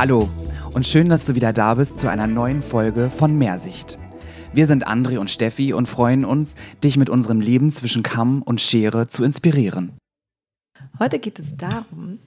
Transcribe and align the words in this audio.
Hallo 0.00 0.28
und 0.72 0.86
schön, 0.86 1.10
dass 1.10 1.26
du 1.26 1.34
wieder 1.34 1.52
da 1.52 1.74
bist 1.74 1.98
zu 1.98 2.08
einer 2.08 2.26
neuen 2.26 2.62
Folge 2.62 3.10
von 3.10 3.36
Mehrsicht. 3.36 3.98
Wir 4.52 4.66
sind 4.66 4.88
André 4.88 5.18
und 5.18 5.30
Steffi 5.30 5.72
und 5.74 5.88
freuen 5.88 6.24
uns, 6.24 6.54
dich 6.82 6.96
mit 6.96 7.10
unserem 7.10 7.40
Leben 7.40 7.70
zwischen 7.70 8.02
Kamm 8.02 8.42
und 8.42 8.60
Schere 8.60 9.08
zu 9.08 9.22
inspirieren. 9.22 9.92
Heute 10.98 11.18
geht 11.18 11.38
es 11.38 11.56
darum, 11.56 12.18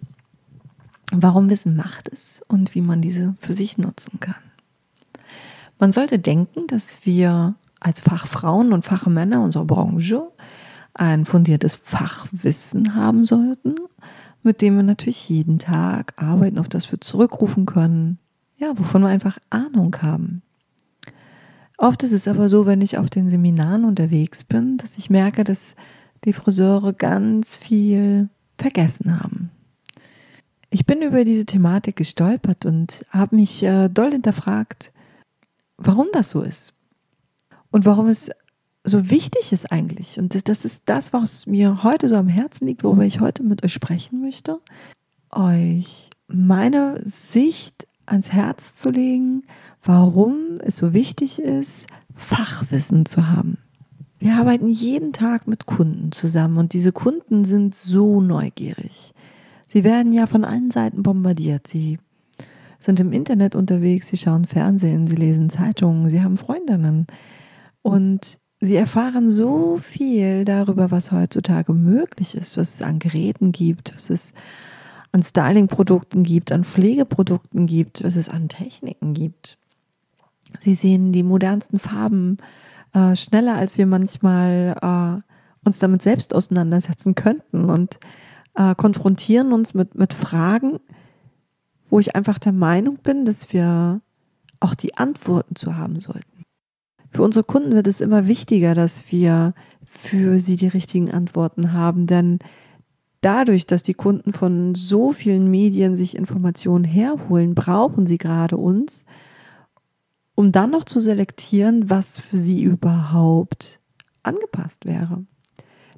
warum 1.11 1.49
Wissen 1.49 1.75
Macht 1.75 2.09
ist 2.09 2.43
und 2.47 2.75
wie 2.75 2.81
man 2.81 3.01
diese 3.01 3.35
für 3.39 3.53
sich 3.53 3.77
nutzen 3.77 4.19
kann. 4.19 4.35
Man 5.79 5.91
sollte 5.91 6.19
denken, 6.19 6.67
dass 6.67 7.05
wir 7.05 7.55
als 7.79 8.01
Fachfrauen 8.01 8.71
und 8.71 8.85
Fachmänner 8.85 9.41
unserer 9.41 9.65
Branche 9.65 10.27
ein 10.93 11.25
fundiertes 11.25 11.75
Fachwissen 11.75 12.95
haben 12.95 13.23
sollten, 13.23 13.75
mit 14.43 14.61
dem 14.61 14.75
wir 14.75 14.83
natürlich 14.83 15.27
jeden 15.29 15.59
Tag 15.59 16.13
arbeiten, 16.17 16.59
auf 16.59 16.69
das 16.69 16.91
wir 16.91 17.01
zurückrufen 17.01 17.65
können, 17.65 18.19
ja, 18.57 18.77
wovon 18.77 19.01
wir 19.01 19.09
einfach 19.09 19.37
Ahnung 19.49 19.95
haben. 20.01 20.41
Oft 21.77 22.03
ist 22.03 22.11
es 22.11 22.27
aber 22.27 22.49
so, 22.49 22.65
wenn 22.65 22.81
ich 22.81 22.97
auf 22.97 23.09
den 23.09 23.29
Seminaren 23.29 23.85
unterwegs 23.85 24.43
bin, 24.43 24.77
dass 24.77 24.97
ich 24.97 25.09
merke, 25.09 25.43
dass 25.43 25.75
die 26.23 26.33
Friseure 26.33 26.93
ganz 26.93 27.57
viel 27.57 28.29
vergessen 28.57 29.19
haben. 29.19 29.49
Ich 30.69 30.85
bin 30.85 31.01
über 31.01 31.25
diese 31.25 31.45
Thematik 31.45 31.95
gestolpert 31.97 32.65
und 32.65 33.05
habe 33.09 33.35
mich 33.35 33.63
äh, 33.63 33.89
doll 33.89 34.11
hinterfragt, 34.11 34.91
warum 35.77 36.07
das 36.13 36.29
so 36.29 36.41
ist 36.41 36.73
und 37.71 37.85
warum 37.85 38.07
es 38.07 38.29
so 38.83 39.09
wichtig 39.09 39.53
ist 39.53 39.71
eigentlich. 39.71 40.19
Und 40.19 40.47
das 40.47 40.65
ist 40.65 40.83
das, 40.85 41.13
was 41.13 41.47
mir 41.47 41.83
heute 41.83 42.09
so 42.09 42.15
am 42.15 42.27
Herzen 42.27 42.67
liegt, 42.67 42.83
worüber 42.83 43.05
ich 43.05 43.19
heute 43.19 43.43
mit 43.43 43.63
euch 43.63 43.73
sprechen 43.73 44.21
möchte, 44.21 44.59
euch 45.31 46.09
meine 46.27 47.01
Sicht 47.03 47.87
ans 48.05 48.31
Herz 48.31 48.75
zu 48.75 48.89
legen, 48.89 49.43
warum 49.83 50.57
es 50.59 50.77
so 50.77 50.93
wichtig 50.93 51.39
ist, 51.39 51.87
Fachwissen 52.15 53.05
zu 53.05 53.29
haben. 53.29 53.57
Wir 54.19 54.35
arbeiten 54.35 54.69
jeden 54.69 55.13
Tag 55.13 55.47
mit 55.47 55.65
Kunden 55.65 56.11
zusammen 56.11 56.57
und 56.57 56.73
diese 56.73 56.91
Kunden 56.91 57.45
sind 57.45 57.75
so 57.75 58.21
neugierig. 58.21 59.13
Sie 59.67 59.83
werden 59.83 60.13
ja 60.13 60.27
von 60.27 60.45
allen 60.45 60.71
Seiten 60.71 61.03
bombardiert. 61.03 61.67
Sie 61.67 61.97
sind 62.79 62.99
im 62.99 63.11
Internet 63.11 63.55
unterwegs, 63.55 64.07
sie 64.07 64.17
schauen 64.17 64.45
Fernsehen, 64.45 65.07
sie 65.07 65.15
lesen 65.15 65.49
Zeitungen, 65.49 66.09
sie 66.09 66.21
haben 66.21 66.37
Freundinnen 66.37 67.07
und 67.81 68.39
sie 68.65 68.75
erfahren 68.75 69.31
so 69.31 69.77
viel 69.77 70.45
darüber, 70.45 70.89
was 70.89 71.11
heutzutage 71.11 71.73
möglich 71.73 72.35
ist, 72.35 72.57
was 72.57 72.75
es 72.75 72.81
an 72.81 72.99
Geräten 72.99 73.51
gibt, 73.51 73.93
was 73.95 74.09
es 74.09 74.33
an 75.11 75.21
Styling-Produkten 75.21 76.23
gibt, 76.23 76.51
an 76.51 76.63
Pflegeprodukten 76.63 77.67
gibt, 77.67 78.03
was 78.03 78.15
es 78.15 78.29
an 78.29 78.49
Techniken 78.49 79.13
gibt. 79.13 79.57
Sie 80.61 80.75
sehen 80.75 81.11
die 81.11 81.23
modernsten 81.23 81.77
Farben 81.77 82.37
äh, 82.93 83.15
schneller, 83.15 83.55
als 83.55 83.77
wir 83.77 83.85
manchmal 83.85 84.75
äh, 84.81 85.67
uns 85.67 85.79
damit 85.79 86.01
selbst 86.01 86.33
auseinandersetzen 86.33 87.15
könnten 87.15 87.69
und 87.69 87.99
äh, 88.55 88.75
konfrontieren 88.75 89.51
uns 89.51 89.73
mit, 89.73 89.95
mit 89.95 90.13
Fragen, 90.13 90.79
wo 91.89 91.99
ich 91.99 92.15
einfach 92.15 92.39
der 92.39 92.53
Meinung 92.53 92.97
bin, 92.97 93.25
dass 93.25 93.51
wir 93.53 94.01
auch 94.59 94.75
die 94.75 94.95
Antworten 94.95 95.55
zu 95.55 95.75
haben 95.75 95.99
sollten. 95.99 96.32
Für 97.13 97.21
unsere 97.21 97.43
Kunden 97.43 97.75
wird 97.75 97.87
es 97.87 98.01
immer 98.01 98.27
wichtiger, 98.27 98.73
dass 98.73 99.11
wir 99.11 99.53
für 99.85 100.39
sie 100.39 100.55
die 100.55 100.67
richtigen 100.67 101.11
Antworten 101.11 101.71
haben, 101.71 102.07
denn 102.07 102.39
dadurch, 103.21 103.67
dass 103.67 103.83
die 103.83 103.93
Kunden 103.93 104.33
von 104.33 104.73
so 104.73 105.11
vielen 105.11 105.49
Medien 105.49 105.95
sich 105.95 106.17
Informationen 106.17 106.83
herholen, 106.83 107.53
brauchen 107.53 108.07
sie 108.07 108.17
gerade 108.17 108.57
uns, 108.57 109.05
um 110.35 110.51
dann 110.51 110.71
noch 110.71 110.85
zu 110.85 110.99
selektieren, 110.99 111.89
was 111.89 112.19
für 112.19 112.37
sie 112.37 112.63
überhaupt 112.63 113.79
angepasst 114.23 114.85
wäre. 114.85 115.23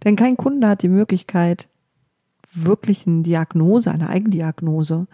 Denn 0.03 0.18
kein 0.18 0.35
Kunde 0.35 0.68
hat 0.68 0.84
die 0.84 0.89
Möglichkeit, 0.89 1.69
wirklich 2.53 3.07
eine 3.07 3.23
Diagnose, 3.23 3.91
eine 3.91 4.09
Eigendiagnose 4.09 5.07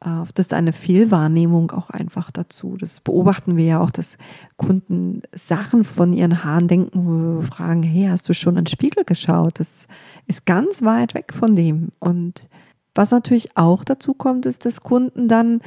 das 0.00 0.46
ist 0.46 0.54
eine 0.54 0.72
Fehlwahrnehmung 0.72 1.72
auch 1.72 1.90
einfach 1.90 2.30
dazu. 2.30 2.76
Das 2.78 3.00
beobachten 3.00 3.58
wir 3.58 3.64
ja 3.66 3.80
auch, 3.80 3.90
dass 3.90 4.16
Kunden 4.56 5.20
Sachen 5.32 5.84
von 5.84 6.14
ihren 6.14 6.42
Haaren 6.42 6.68
denken, 6.68 7.04
wo 7.04 7.40
wir 7.40 7.46
fragen, 7.46 7.82
hey, 7.82 8.06
hast 8.08 8.26
du 8.28 8.32
schon 8.32 8.56
in 8.56 8.64
den 8.64 8.66
Spiegel 8.68 9.04
geschaut? 9.04 9.60
Das 9.60 9.86
ist 10.26 10.46
ganz 10.46 10.80
weit 10.80 11.14
weg 11.14 11.34
von 11.34 11.54
dem. 11.54 11.88
Und 11.98 12.48
was 12.94 13.10
natürlich 13.10 13.58
auch 13.58 13.84
dazu 13.84 14.14
kommt, 14.14 14.46
ist, 14.46 14.64
dass 14.64 14.80
Kunden 14.80 15.28
dann 15.28 15.60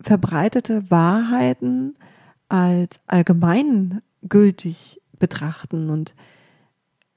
verbreitete 0.00 0.90
Wahrheiten 0.90 1.96
als 2.50 3.00
allgemeingültig 3.06 5.00
betrachten 5.18 5.88
und 5.88 6.14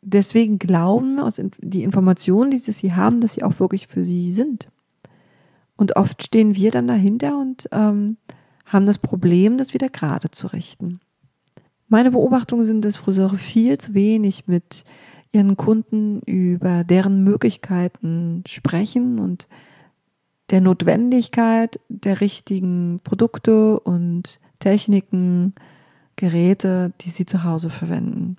deswegen 0.02 0.58
glauben, 0.58 1.20
aus 1.20 1.42
die 1.58 1.84
Informationen, 1.84 2.52
die 2.52 2.60
sie 2.60 2.94
haben, 2.94 3.20
dass 3.20 3.34
sie 3.34 3.44
auch 3.44 3.60
wirklich 3.60 3.88
für 3.88 4.06
sie 4.06 4.32
sind. 4.32 4.70
Und 5.78 5.96
oft 5.96 6.24
stehen 6.24 6.56
wir 6.56 6.72
dann 6.72 6.88
dahinter 6.88 7.38
und 7.38 7.68
ähm, 7.72 8.18
haben 8.66 8.86
das 8.86 8.98
Problem, 8.98 9.58
das 9.58 9.74
wieder 9.74 9.90
gerade 9.90 10.32
zu 10.32 10.48
richten. 10.48 11.00
Meine 11.88 12.12
Beobachtungen 12.12 12.66
sind, 12.66 12.84
dass 12.84 12.98
Friseure 12.98 13.38
viel 13.38 13.78
zu 13.78 13.94
wenig 13.94 14.48
mit 14.48 14.86
ihren 15.32 15.58
Kunden 15.58 16.22
über 16.22 16.84
deren 16.84 17.24
Möglichkeiten 17.24 18.44
sprechen 18.48 19.20
und 19.20 19.48
der 20.50 20.62
Notwendigkeit 20.62 21.80
der 21.90 22.22
richtigen 22.22 23.02
Produkte 23.04 23.80
und 23.80 24.40
Techniken, 24.60 25.54
Geräte, 26.16 26.94
die 27.02 27.10
sie 27.10 27.26
zu 27.26 27.44
Hause 27.44 27.70
verwenden. 27.70 28.38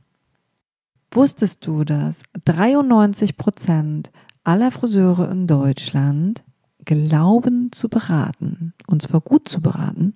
Wusstest 1.11 1.67
du, 1.67 1.85
dass 1.85 2.23
93 2.45 3.37
Prozent 3.37 4.11
aller 4.45 4.71
Friseure 4.71 5.31
in 5.31 5.47
Deutschland 5.47 6.43
glauben 6.87 7.71
zu 7.73 7.91
beraten, 7.91 8.73
und 8.87 9.03
zwar 9.03 9.21
gut 9.21 9.49
zu 9.49 9.61
beraten. 9.61 10.15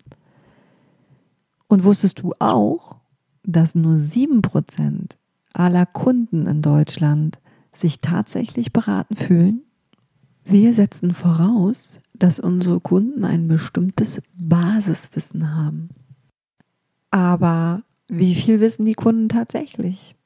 Und 1.69 1.85
wusstest 1.85 2.21
du 2.21 2.33
auch, 2.39 2.97
dass 3.45 3.75
nur 3.75 3.97
7% 3.97 5.11
aller 5.53 5.85
Kunden 5.85 6.47
in 6.47 6.63
Deutschland 6.63 7.39
sich 7.75 8.01
tatsächlich 8.01 8.73
beraten 8.73 9.17
fühlen? 9.17 9.63
Wir 10.45 10.73
setzen 10.73 11.13
voraus, 11.13 12.01
dass 12.15 12.41
unsere 12.41 12.81
Kunden 12.81 13.25
ein 13.25 13.47
bestimmtes 13.47 14.23
Basiswissen 14.37 15.55
haben. 15.55 15.91
Aber 17.11 17.83
wie 18.09 18.35
viel 18.35 18.61
wissen 18.61 18.87
die 18.87 18.95
Kunden 18.95 19.29
tatsächlich? 19.29 20.17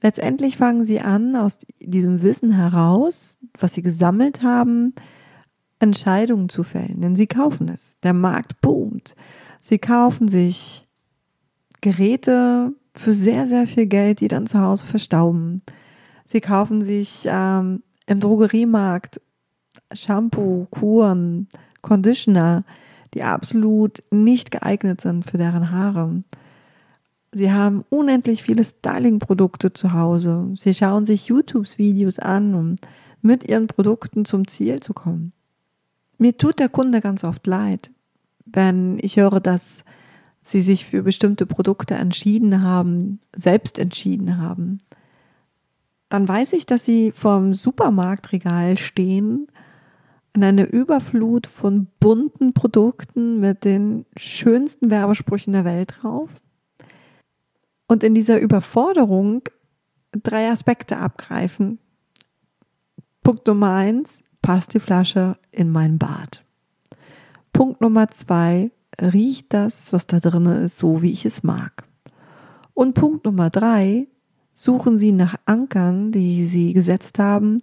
Letztendlich 0.00 0.56
fangen 0.56 0.84
sie 0.84 1.00
an, 1.00 1.34
aus 1.34 1.58
diesem 1.80 2.22
Wissen 2.22 2.52
heraus, 2.52 3.38
was 3.58 3.74
sie 3.74 3.82
gesammelt 3.82 4.42
haben, 4.42 4.94
Entscheidungen 5.80 6.48
zu 6.48 6.62
fällen, 6.62 7.00
denn 7.00 7.16
sie 7.16 7.26
kaufen 7.26 7.68
es. 7.68 7.96
Der 8.02 8.12
Markt 8.12 8.60
boomt. 8.60 9.16
Sie 9.60 9.78
kaufen 9.78 10.28
sich 10.28 10.86
Geräte 11.80 12.72
für 12.94 13.12
sehr, 13.12 13.46
sehr 13.46 13.66
viel 13.66 13.86
Geld, 13.86 14.20
die 14.20 14.28
dann 14.28 14.46
zu 14.46 14.60
Hause 14.60 14.84
verstauben. 14.86 15.62
Sie 16.24 16.40
kaufen 16.40 16.82
sich 16.82 17.26
ähm, 17.26 17.82
im 18.06 18.20
Drogeriemarkt 18.20 19.20
Shampoo, 19.92 20.66
Kuren, 20.70 21.48
Conditioner, 21.82 22.64
die 23.14 23.22
absolut 23.22 24.02
nicht 24.10 24.50
geeignet 24.50 25.00
sind 25.00 25.30
für 25.30 25.38
deren 25.38 25.70
Haare. 25.70 26.22
Sie 27.32 27.52
haben 27.52 27.84
unendlich 27.90 28.42
viele 28.42 28.64
Styling-Produkte 28.64 29.72
zu 29.72 29.92
Hause. 29.92 30.50
Sie 30.56 30.72
schauen 30.72 31.04
sich 31.04 31.26
YouTube-Videos 31.26 32.18
an, 32.18 32.54
um 32.54 32.76
mit 33.20 33.48
ihren 33.48 33.66
Produkten 33.66 34.24
zum 34.24 34.48
Ziel 34.48 34.80
zu 34.80 34.94
kommen. 34.94 35.32
Mir 36.16 36.36
tut 36.36 36.58
der 36.58 36.68
Kunde 36.68 37.00
ganz 37.00 37.24
oft 37.24 37.46
leid, 37.46 37.90
wenn 38.46 38.98
ich 39.00 39.18
höre, 39.18 39.40
dass 39.40 39.84
sie 40.42 40.62
sich 40.62 40.86
für 40.86 41.02
bestimmte 41.02 41.44
Produkte 41.44 41.94
entschieden 41.94 42.62
haben, 42.62 43.20
selbst 43.36 43.78
entschieden 43.78 44.38
haben. 44.38 44.78
Dann 46.08 46.26
weiß 46.26 46.54
ich, 46.54 46.64
dass 46.64 46.86
sie 46.86 47.12
vorm 47.12 47.52
Supermarktregal 47.52 48.78
stehen 48.78 49.48
in 50.32 50.42
einer 50.42 50.72
Überflut 50.72 51.46
von 51.46 51.88
bunten 52.00 52.54
Produkten 52.54 53.40
mit 53.40 53.64
den 53.64 54.06
schönsten 54.16 54.90
Werbesprüchen 54.90 55.52
der 55.52 55.66
Welt 55.66 55.96
drauf 56.00 56.30
und 57.88 58.04
in 58.04 58.14
dieser 58.14 58.38
Überforderung 58.38 59.42
drei 60.12 60.48
Aspekte 60.50 60.98
abgreifen. 60.98 61.78
Punkt 63.22 63.46
Nummer 63.46 63.74
eins, 63.74 64.22
passt 64.40 64.74
die 64.74 64.80
Flasche 64.80 65.36
in 65.50 65.70
mein 65.70 65.98
Bad. 65.98 66.44
Punkt 67.52 67.80
Nummer 67.80 68.08
zwei, 68.08 68.70
riecht 69.00 69.52
das, 69.52 69.92
was 69.92 70.06
da 70.06 70.20
drin 70.20 70.46
ist, 70.46 70.78
so 70.78 71.02
wie 71.02 71.10
ich 71.10 71.24
es 71.24 71.42
mag. 71.42 71.84
Und 72.74 72.94
Punkt 72.94 73.24
Nummer 73.24 73.50
drei, 73.50 74.06
suchen 74.54 74.98
sie 74.98 75.12
nach 75.12 75.36
Ankern, 75.46 76.12
die 76.12 76.44
sie 76.44 76.72
gesetzt 76.72 77.18
haben, 77.18 77.60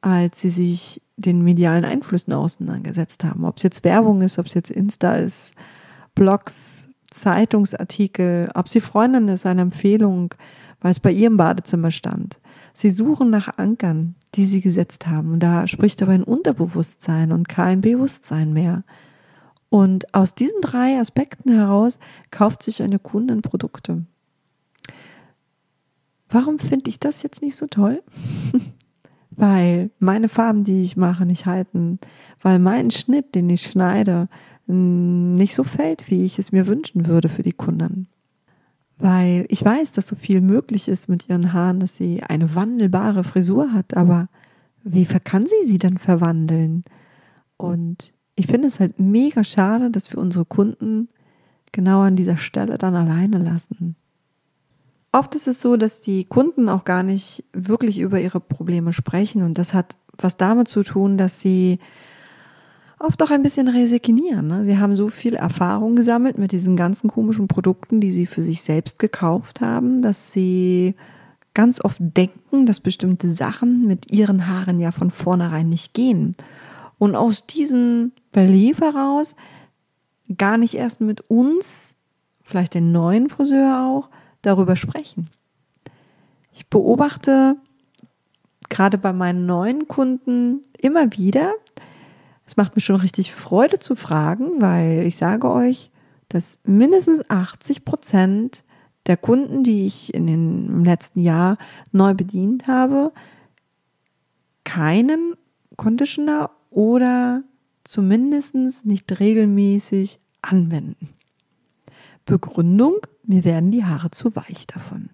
als 0.00 0.40
sie 0.40 0.50
sich 0.50 1.02
den 1.16 1.42
medialen 1.42 1.84
Einflüssen 1.84 2.32
auseinandergesetzt 2.32 3.24
haben. 3.24 3.44
Ob 3.44 3.56
es 3.58 3.62
jetzt 3.62 3.84
Werbung 3.84 4.22
ist, 4.22 4.38
ob 4.38 4.46
es 4.46 4.54
jetzt 4.54 4.70
Insta 4.70 5.14
ist, 5.16 5.54
Blogs, 6.14 6.89
Zeitungsartikel, 7.10 8.50
ob 8.54 8.68
sie 8.68 8.80
Freundin 8.80 9.28
ist, 9.28 9.46
eine 9.46 9.62
Empfehlung, 9.62 10.34
weil 10.80 10.92
es 10.92 11.00
bei 11.00 11.12
ihrem 11.12 11.36
Badezimmer 11.36 11.90
stand. 11.90 12.40
Sie 12.74 12.90
suchen 12.90 13.30
nach 13.30 13.58
Ankern, 13.58 14.14
die 14.34 14.44
sie 14.44 14.60
gesetzt 14.60 15.06
haben. 15.06 15.32
Und 15.32 15.40
da 15.40 15.66
spricht 15.66 16.02
aber 16.02 16.12
ein 16.12 16.24
Unterbewusstsein 16.24 17.32
und 17.32 17.48
kein 17.48 17.80
Bewusstsein 17.80 18.52
mehr. 18.52 18.84
Und 19.68 20.14
aus 20.14 20.34
diesen 20.34 20.60
drei 20.62 20.98
Aspekten 20.98 21.52
heraus 21.52 21.98
kauft 22.30 22.62
sich 22.62 22.82
eine 22.82 22.98
Kundin 22.98 23.42
Produkte. 23.42 24.04
Warum 26.28 26.58
finde 26.58 26.90
ich 26.90 27.00
das 27.00 27.22
jetzt 27.22 27.42
nicht 27.42 27.56
so 27.56 27.66
toll? 27.66 28.02
weil 29.40 29.90
meine 29.98 30.28
Farben, 30.28 30.64
die 30.64 30.82
ich 30.82 30.96
mache, 30.96 31.24
nicht 31.24 31.46
halten, 31.46 31.98
weil 32.42 32.58
mein 32.58 32.90
Schnitt, 32.90 33.34
den 33.34 33.48
ich 33.48 33.62
schneide, 33.62 34.28
nicht 34.66 35.54
so 35.54 35.64
fällt, 35.64 36.10
wie 36.10 36.24
ich 36.24 36.38
es 36.38 36.52
mir 36.52 36.66
wünschen 36.66 37.06
würde 37.06 37.28
für 37.28 37.42
die 37.42 37.52
Kunden. 37.52 38.06
Weil 38.98 39.46
ich 39.48 39.64
weiß, 39.64 39.92
dass 39.92 40.06
so 40.06 40.14
viel 40.14 40.42
möglich 40.42 40.86
ist 40.88 41.08
mit 41.08 41.28
ihren 41.28 41.52
Haaren, 41.54 41.80
dass 41.80 41.96
sie 41.96 42.22
eine 42.22 42.54
wandelbare 42.54 43.24
Frisur 43.24 43.72
hat, 43.72 43.96
aber 43.96 44.28
wie 44.84 45.06
kann 45.06 45.46
sie 45.46 45.68
sie 45.68 45.78
dann 45.78 45.96
verwandeln? 45.98 46.84
Und 47.56 48.12
ich 48.36 48.46
finde 48.46 48.68
es 48.68 48.78
halt 48.78 49.00
mega 49.00 49.42
schade, 49.42 49.90
dass 49.90 50.12
wir 50.12 50.18
unsere 50.18 50.44
Kunden 50.44 51.08
genau 51.72 52.02
an 52.02 52.16
dieser 52.16 52.36
Stelle 52.36 52.76
dann 52.78 52.94
alleine 52.94 53.38
lassen. 53.38 53.96
Oft 55.12 55.34
ist 55.34 55.48
es 55.48 55.60
so, 55.60 55.76
dass 55.76 56.00
die 56.00 56.24
Kunden 56.24 56.68
auch 56.68 56.84
gar 56.84 57.02
nicht 57.02 57.44
wirklich 57.52 57.98
über 57.98 58.20
ihre 58.20 58.40
Probleme 58.40 58.92
sprechen 58.92 59.42
und 59.42 59.58
das 59.58 59.74
hat 59.74 59.96
was 60.18 60.36
damit 60.36 60.68
zu 60.68 60.82
tun, 60.82 61.18
dass 61.18 61.40
sie 61.40 61.78
oft 62.98 63.22
auch 63.22 63.30
ein 63.30 63.42
bisschen 63.42 63.68
resignieren. 63.68 64.46
Ne? 64.46 64.64
Sie 64.64 64.78
haben 64.78 64.94
so 64.94 65.08
viel 65.08 65.34
Erfahrung 65.34 65.96
gesammelt 65.96 66.38
mit 66.38 66.52
diesen 66.52 66.76
ganzen 66.76 67.08
komischen 67.08 67.48
Produkten, 67.48 68.00
die 68.00 68.12
sie 68.12 68.26
für 68.26 68.42
sich 68.42 68.62
selbst 68.62 68.98
gekauft 68.98 69.60
haben, 69.60 70.02
dass 70.02 70.32
sie 70.32 70.94
ganz 71.54 71.82
oft 71.82 71.98
denken, 72.00 72.66
dass 72.66 72.78
bestimmte 72.78 73.32
Sachen 73.32 73.86
mit 73.86 74.12
ihren 74.12 74.46
Haaren 74.46 74.78
ja 74.78 74.92
von 74.92 75.10
vornherein 75.10 75.68
nicht 75.68 75.94
gehen. 75.94 76.36
Und 76.98 77.16
aus 77.16 77.46
diesem 77.46 78.12
Belief 78.30 78.80
heraus 78.80 79.34
gar 80.36 80.58
nicht 80.58 80.74
erst 80.74 81.00
mit 81.00 81.22
uns, 81.28 81.94
vielleicht 82.42 82.74
den 82.74 82.92
neuen 82.92 83.28
Friseur 83.28 83.86
auch, 83.86 84.10
darüber 84.42 84.76
sprechen. 84.76 85.30
Ich 86.52 86.68
beobachte 86.68 87.56
gerade 88.68 88.98
bei 88.98 89.12
meinen 89.12 89.46
neuen 89.46 89.88
Kunden 89.88 90.62
immer 90.78 91.12
wieder, 91.12 91.54
es 92.46 92.56
macht 92.56 92.74
mir 92.74 92.82
schon 92.82 92.96
richtig 92.96 93.32
Freude 93.32 93.78
zu 93.78 93.94
fragen, 93.94 94.60
weil 94.60 95.06
ich 95.06 95.16
sage 95.16 95.48
euch, 95.48 95.92
dass 96.28 96.58
mindestens 96.64 97.22
80 97.30 97.84
Prozent 97.84 98.64
der 99.06 99.16
Kunden, 99.16 99.62
die 99.62 99.86
ich 99.86 100.12
in 100.14 100.26
den, 100.26 100.66
im 100.66 100.84
letzten 100.84 101.20
Jahr 101.20 101.58
neu 101.92 102.14
bedient 102.14 102.66
habe, 102.66 103.12
keinen 104.64 105.34
Conditioner 105.76 106.50
oder 106.70 107.44
zumindest 107.84 108.54
nicht 108.84 109.20
regelmäßig 109.20 110.18
anwenden. 110.42 111.08
Begründung, 112.24 112.98
mir 113.24 113.44
werden 113.44 113.70
die 113.70 113.84
Haare 113.84 114.10
zu 114.10 114.34
weich 114.36 114.66
davon. 114.66 115.10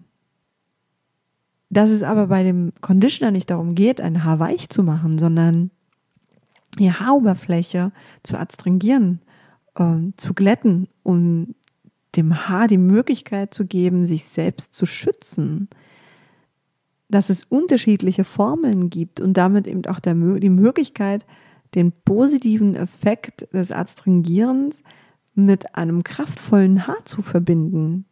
Dass 1.69 1.89
es 1.89 2.03
aber 2.03 2.27
bei 2.27 2.43
dem 2.43 2.71
Conditioner 2.81 3.31
nicht 3.31 3.49
darum 3.49 3.75
geht, 3.75 3.99
ein 3.99 4.23
Haar 4.23 4.39
weich 4.39 4.69
zu 4.69 4.83
machen, 4.83 5.17
sondern 5.17 5.71
die 6.79 6.91
Haaroberfläche 6.91 7.91
zu 8.23 8.37
adstringieren, 8.37 9.21
äh, 9.75 10.11
zu 10.15 10.33
glätten, 10.33 10.87
um 11.03 11.55
dem 12.15 12.47
Haar 12.47 12.67
die 12.67 12.77
Möglichkeit 12.77 13.53
zu 13.53 13.65
geben, 13.65 14.05
sich 14.05 14.25
selbst 14.25 14.75
zu 14.75 14.85
schützen. 14.85 15.69
Dass 17.09 17.29
es 17.29 17.43
unterschiedliche 17.43 18.23
Formeln 18.23 18.89
gibt 18.89 19.19
und 19.19 19.35
damit 19.35 19.67
eben 19.67 19.85
auch 19.85 19.99
der, 19.99 20.13
die 20.13 20.49
Möglichkeit, 20.49 21.25
den 21.75 21.91
positiven 21.91 22.75
Effekt 22.75 23.47
des 23.53 23.71
Adstringierens 23.71 24.83
mit 25.37 25.75
einem 25.75 26.03
kraftvollen 26.03 26.87
Haar 26.87 27.05
zu 27.05 27.21
verbinden. 27.21 28.05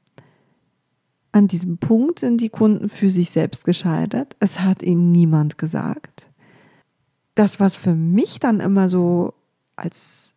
An 1.31 1.47
diesem 1.47 1.79
Punkt 1.79 2.19
sind 2.19 2.39
die 2.39 2.49
Kunden 2.49 2.87
für 2.87 3.09
sich 3.09 3.31
selbst 3.31 3.65
gescheitert. 3.65 4.35
Es 4.39 4.59
hat 4.59 4.83
ihnen 4.83 5.11
niemand 5.11 5.57
gesagt. 5.57 6.29
Das, 7.33 7.59
was 7.59 7.75
für 7.75 7.95
mich 7.95 8.39
dann 8.39 8.59
immer 8.59 8.89
so 8.89 9.33
als, 9.75 10.35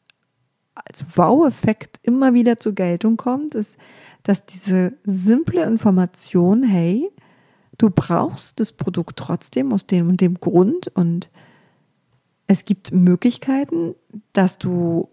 als 0.75 1.05
Wow-Effekt 1.15 2.01
immer 2.03 2.33
wieder 2.33 2.59
zur 2.59 2.73
Geltung 2.73 3.19
kommt, 3.19 3.55
ist, 3.55 3.77
dass 4.23 4.47
diese 4.47 4.95
simple 5.05 5.65
Information, 5.65 6.63
hey, 6.63 7.11
du 7.77 7.91
brauchst 7.91 8.59
das 8.61 8.73
Produkt 8.73 9.19
trotzdem 9.19 9.75
aus 9.75 9.87
dem 9.87 10.09
und 10.09 10.21
dem 10.23 10.41
Grund 10.41 10.89
und 10.89 11.31
es 12.47 12.65
gibt 12.65 12.93
Möglichkeiten, 12.93 13.95
dass 14.33 14.59
du 14.59 15.11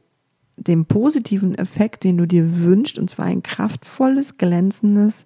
dem 0.57 0.85
positiven 0.85 1.55
Effekt, 1.55 2.03
den 2.03 2.17
du 2.17 2.25
dir 2.25 2.61
wünschst, 2.63 2.97
und 2.97 3.09
zwar 3.09 3.25
ein 3.25 3.43
kraftvolles, 3.43 4.37
glänzendes 4.37 5.25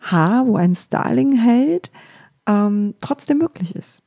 Haar, 0.00 0.46
wo 0.46 0.56
ein 0.56 0.74
Styling 0.74 1.36
hält, 1.36 1.90
ähm, 2.46 2.94
trotzdem 3.00 3.38
möglich 3.38 3.74
ist. 3.74 4.02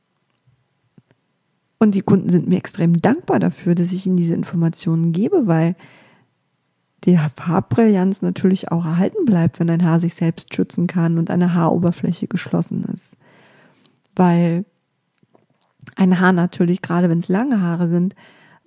Und 1.78 1.94
die 1.94 2.02
Kunden 2.02 2.30
sind 2.30 2.48
mir 2.48 2.56
extrem 2.56 3.00
dankbar 3.00 3.40
dafür, 3.40 3.74
dass 3.74 3.92
ich 3.92 4.06
ihnen 4.06 4.16
diese 4.16 4.34
Informationen 4.34 5.12
gebe, 5.12 5.46
weil 5.46 5.76
die 7.04 7.18
Farbbrillanz 7.36 8.22
natürlich 8.22 8.72
auch 8.72 8.84
erhalten 8.84 9.26
bleibt, 9.26 9.60
wenn 9.60 9.68
ein 9.68 9.84
Haar 9.84 10.00
sich 10.00 10.14
selbst 10.14 10.54
schützen 10.54 10.86
kann 10.86 11.18
und 11.18 11.30
eine 11.30 11.54
Haaroberfläche 11.54 12.26
geschlossen 12.26 12.84
ist. 12.84 13.16
Weil 14.16 14.64
ein 15.96 16.18
Haar 16.18 16.32
natürlich, 16.32 16.80
gerade 16.80 17.10
wenn 17.10 17.18
es 17.18 17.28
lange 17.28 17.60
Haare 17.60 17.88
sind, 17.88 18.14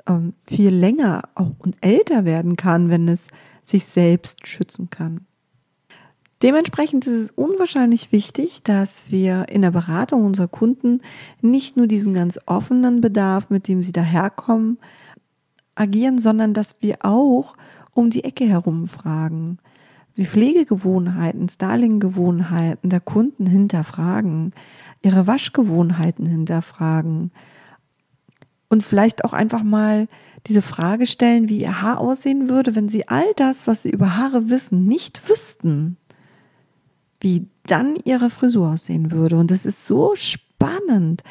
ähm, 0.07 0.33
viel 0.45 0.73
länger 0.73 1.29
auch 1.35 1.53
und 1.59 1.75
älter 1.81 2.25
werden 2.25 2.55
kann, 2.55 2.89
wenn 2.89 3.07
es 3.07 3.27
sich 3.65 3.85
selbst 3.85 4.47
schützen 4.47 4.89
kann. 4.89 5.21
Dementsprechend 6.43 7.07
ist 7.07 7.13
es 7.13 7.31
unwahrscheinlich 7.31 8.11
wichtig, 8.11 8.61
dass 8.61 9.11
wir 9.11 9.47
in 9.49 9.63
der 9.63 9.71
Beratung 9.71 10.23
unserer 10.23 10.47
Kunden 10.47 11.01
nicht 11.41 11.77
nur 11.77 11.87
diesen 11.87 12.13
ganz 12.13 12.39
offenen 12.45 13.01
Bedarf, 13.01 13.49
mit 13.49 13.67
dem 13.67 13.81
sie 13.81 13.91
daherkommen, 13.91 14.77
agieren, 15.73 16.19
sondern 16.19 16.53
dass 16.53 16.75
wir 16.81 16.97
auch 17.01 17.55
um 17.93 18.11
die 18.11 18.23
Ecke 18.23 18.45
herum 18.45 18.87
fragen, 18.87 19.57
wie 20.13 20.25
Pflegegewohnheiten, 20.25 21.49
Styling-Gewohnheiten 21.49 22.89
der 22.89 22.99
Kunden 22.99 23.47
hinterfragen, 23.47 24.53
ihre 25.01 25.25
Waschgewohnheiten 25.25 26.27
hinterfragen, 26.27 27.31
und 28.69 28.83
vielleicht 28.83 29.23
auch 29.23 29.33
einfach 29.33 29.63
mal 29.63 30.07
diese 30.47 30.61
Frage 30.61 31.07
stellen, 31.07 31.49
wie 31.49 31.61
ihr 31.61 31.81
Haar 31.81 31.99
aussehen 31.99 32.49
würde, 32.49 32.75
wenn 32.75 32.89
sie 32.89 33.07
all 33.07 33.33
das, 33.35 33.67
was 33.67 33.83
sie 33.83 33.89
über 33.89 34.17
Haare 34.17 34.49
wissen, 34.49 34.85
nicht 34.85 35.29
wüssten. 35.29 35.97
Wie 37.19 37.47
dann 37.65 37.95
ihre 38.03 38.29
Frisur 38.29 38.71
aussehen 38.71 39.11
würde. 39.11 39.37
Und 39.37 39.51
das 39.51 39.65
ist 39.65 39.85
so 39.85 40.15
spannend, 40.15 41.23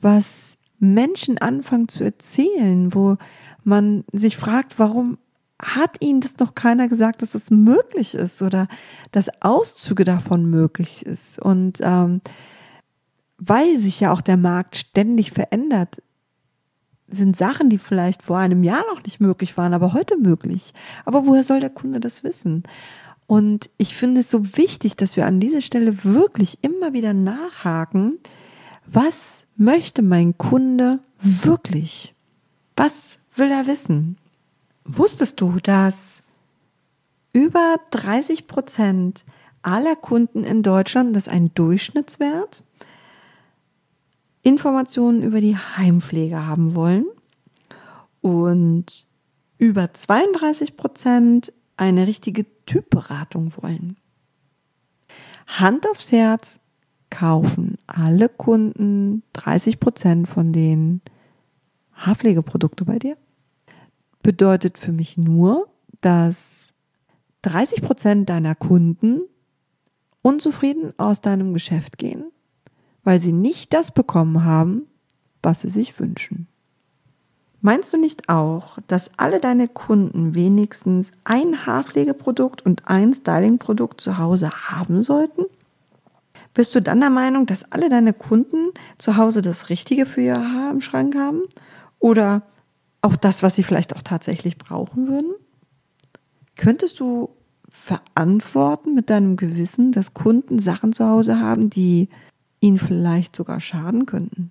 was 0.00 0.56
Menschen 0.78 1.38
anfangen 1.38 1.88
zu 1.88 2.04
erzählen, 2.04 2.94
wo 2.94 3.16
man 3.64 4.04
sich 4.12 4.36
fragt, 4.36 4.78
warum 4.78 5.18
hat 5.60 5.96
ihnen 6.00 6.20
das 6.20 6.38
noch 6.38 6.54
keiner 6.54 6.88
gesagt, 6.88 7.22
dass 7.22 7.32
das 7.32 7.50
möglich 7.50 8.14
ist 8.14 8.42
oder 8.42 8.66
dass 9.12 9.28
Auszüge 9.40 10.04
davon 10.04 10.50
möglich 10.50 11.06
ist. 11.06 11.38
Und 11.38 11.78
ähm, 11.82 12.20
weil 13.38 13.78
sich 13.78 14.00
ja 14.00 14.12
auch 14.12 14.20
der 14.20 14.36
Markt 14.36 14.76
ständig 14.76 15.30
verändert, 15.32 16.02
sind 17.12 17.36
Sachen, 17.36 17.70
die 17.70 17.78
vielleicht 17.78 18.22
vor 18.22 18.38
einem 18.38 18.64
Jahr 18.64 18.84
noch 18.92 19.02
nicht 19.02 19.20
möglich 19.20 19.56
waren, 19.56 19.74
aber 19.74 19.92
heute 19.92 20.16
möglich. 20.16 20.74
Aber 21.04 21.26
woher 21.26 21.44
soll 21.44 21.60
der 21.60 21.70
Kunde 21.70 22.00
das 22.00 22.24
wissen? 22.24 22.64
Und 23.26 23.70
ich 23.78 23.96
finde 23.96 24.20
es 24.20 24.30
so 24.30 24.56
wichtig, 24.56 24.96
dass 24.96 25.16
wir 25.16 25.26
an 25.26 25.40
dieser 25.40 25.60
Stelle 25.60 26.04
wirklich 26.04 26.58
immer 26.62 26.92
wieder 26.92 27.12
nachhaken, 27.12 28.18
was 28.86 29.44
möchte 29.56 30.02
mein 30.02 30.36
Kunde 30.36 30.98
wirklich? 31.20 32.14
Was 32.76 33.18
will 33.36 33.50
er 33.50 33.66
wissen? 33.66 34.18
Wusstest 34.84 35.40
du, 35.40 35.58
dass 35.62 36.22
über 37.32 37.76
30 37.90 38.46
Prozent 38.46 39.24
aller 39.62 39.96
Kunden 39.96 40.44
in 40.44 40.62
Deutschland, 40.62 41.14
das 41.14 41.28
ein 41.28 41.54
Durchschnittswert, 41.54 42.62
Informationen 44.42 45.22
über 45.22 45.40
die 45.40 45.56
Heimpflege 45.56 46.46
haben 46.46 46.74
wollen 46.74 47.06
und 48.20 49.06
über 49.58 49.92
32 49.94 50.76
Prozent 50.76 51.52
eine 51.76 52.06
richtige 52.06 52.46
Typberatung 52.66 53.52
wollen. 53.60 53.96
Hand 55.46 55.88
aufs 55.88 56.12
Herz, 56.12 56.60
kaufen 57.10 57.76
alle 57.86 58.30
Kunden 58.30 59.22
30 59.34 59.78
Prozent 59.78 60.28
von 60.28 60.52
den 60.52 61.02
Haarpflegeprodukte 61.92 62.86
bei 62.86 62.98
dir? 62.98 63.18
Bedeutet 64.22 64.78
für 64.78 64.92
mich 64.92 65.18
nur, 65.18 65.68
dass 66.00 66.72
30 67.42 67.82
Prozent 67.82 68.30
deiner 68.30 68.54
Kunden 68.54 69.22
unzufrieden 70.22 70.98
aus 70.98 71.20
deinem 71.20 71.52
Geschäft 71.52 71.98
gehen, 71.98 72.32
weil 73.04 73.20
sie 73.20 73.32
nicht 73.32 73.72
das 73.72 73.90
bekommen 73.90 74.44
haben, 74.44 74.82
was 75.42 75.60
sie 75.60 75.70
sich 75.70 75.98
wünschen. 75.98 76.46
Meinst 77.60 77.92
du 77.92 77.96
nicht 77.96 78.28
auch, 78.28 78.78
dass 78.88 79.10
alle 79.18 79.38
deine 79.38 79.68
Kunden 79.68 80.34
wenigstens 80.34 81.12
ein 81.22 81.64
Haarpflegeprodukt 81.64 82.66
und 82.66 82.88
ein 82.88 83.14
Stylingprodukt 83.14 84.00
zu 84.00 84.18
Hause 84.18 84.50
haben 84.50 85.02
sollten? 85.02 85.44
Bist 86.54 86.74
du 86.74 86.82
dann 86.82 87.00
der 87.00 87.10
Meinung, 87.10 87.46
dass 87.46 87.70
alle 87.70 87.88
deine 87.88 88.12
Kunden 88.12 88.72
zu 88.98 89.16
Hause 89.16 89.42
das 89.42 89.68
Richtige 89.68 90.06
für 90.06 90.20
ihr 90.20 90.52
Haar 90.52 90.72
im 90.72 90.80
Schrank 90.80 91.14
haben? 91.14 91.42
Oder 92.00 92.42
auch 93.00 93.16
das, 93.16 93.44
was 93.44 93.54
sie 93.54 93.62
vielleicht 93.62 93.94
auch 93.94 94.02
tatsächlich 94.02 94.58
brauchen 94.58 95.08
würden? 95.08 95.32
Könntest 96.56 96.98
du 96.98 97.30
verantworten 97.68 98.94
mit 98.94 99.08
deinem 99.08 99.36
Gewissen, 99.36 99.92
dass 99.92 100.14
Kunden 100.14 100.58
Sachen 100.58 100.92
zu 100.92 101.06
Hause 101.06 101.40
haben, 101.40 101.70
die 101.70 102.08
ihnen 102.62 102.78
vielleicht 102.78 103.36
sogar 103.36 103.60
schaden 103.60 104.06
könnten? 104.06 104.50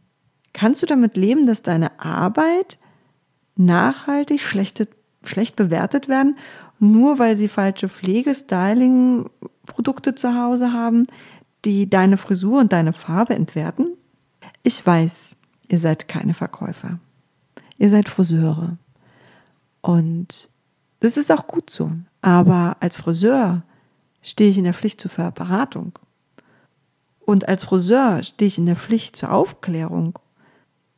Kannst 0.54 0.82
du 0.82 0.86
damit 0.86 1.18
leben, 1.18 1.48
dass 1.48 1.62
deine 1.64 2.00
Arbeit 2.00 2.78
nachhaltig 3.56 4.42
schlechte, 4.42 4.88
schlecht 5.24 5.56
bewertet 5.56 6.08
werden, 6.08 6.38
nur 6.80 7.20
weil 7.20 7.36
sie 7.36 7.48
falsche 7.48 7.90
Pflege, 7.90 8.36
Styling, 8.36 9.30
Produkte 9.66 10.16
zu 10.16 10.36
Hause 10.36 10.74
haben, 10.74 11.08
die 11.64 11.90
deine 11.90 12.18
Frisur 12.18 12.60
und 12.60 12.74
deine 12.74 12.94
Farbe 12.94 13.36
entwerten? 13.36 13.94
Ich 14.64 14.86
weiß, 14.86 15.38
ihr 15.70 15.80
seid 15.80 16.08
keine 16.08 16.34
Verkäufer. 16.34 17.00
Ihr 17.78 17.90
seid 17.90 18.10
Friseure. 18.10 18.78
Und 19.82 20.50
das 21.00 21.18
ist 21.18 21.32
auch 21.32 21.48
gut 21.48 21.70
so. 21.70 21.92
Aber 22.22 22.78
als 22.80 22.98
Friseur 22.98 23.64
stehe 24.22 24.50
ich 24.50 24.58
in 24.58 24.66
der 24.66 24.74
Pflicht 24.74 25.02
zur 25.02 25.32
Beratung. 25.32 25.94
Und 27.32 27.48
als 27.48 27.64
Friseur 27.64 28.24
stehe 28.24 28.48
ich 28.48 28.58
in 28.58 28.66
der 28.66 28.76
Pflicht 28.76 29.16
zur 29.16 29.32
Aufklärung. 29.32 30.20